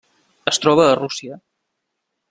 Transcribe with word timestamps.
Es 0.51 0.59
troba 0.63 0.87
a 0.87 0.97
Rússia. 1.01 1.41